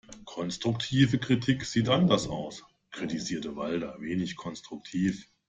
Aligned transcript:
Konstruktive 0.25 1.19
Kritik 1.19 1.63
sieht 1.63 1.87
anders 1.87 2.25
aus, 2.27 2.65
kritisierte 2.89 3.55
Walter 3.55 3.97
wenig 4.01 4.35
konstruktiv. 4.35 5.29